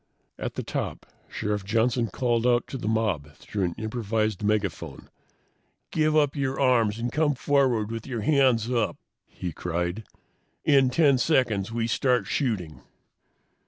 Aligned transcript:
At 0.39 0.55
the 0.55 0.63
top, 0.63 1.05
Sheriff 1.29 1.63
Johnson 1.63 2.07
called 2.07 2.47
out 2.47 2.65
to 2.69 2.77
the 2.79 2.87
mob 2.87 3.35
through 3.35 3.65
an 3.65 3.75
improvised 3.77 4.41
megaphone. 4.41 5.09
"Give 5.91 6.15
up 6.17 6.35
your 6.35 6.59
arms 6.59 6.97
and 6.97 7.11
come 7.11 7.35
forward 7.35 7.91
with 7.91 8.07
your 8.07 8.21
hands 8.21 8.67
up!" 8.71 8.97
he 9.27 9.51
cried. 9.51 10.03
"In 10.65 10.89
10 10.89 11.19
seconds 11.19 11.71
we 11.71 11.85
start 11.85 12.25
shooting!" 12.25 12.81